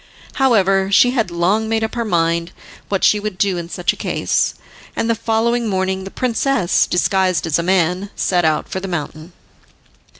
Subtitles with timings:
[0.41, 2.53] However she had long made up her mind
[2.89, 4.55] what she would do in such a case,
[4.95, 9.31] and the following morning the princess, disguised as a man, set out for the mountain.